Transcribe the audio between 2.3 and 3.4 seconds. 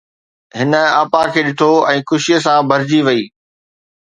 سان ڀرجي وئي.